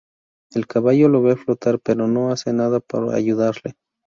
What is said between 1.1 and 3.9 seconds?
ve flotar, pero no hace nada por ayudarle.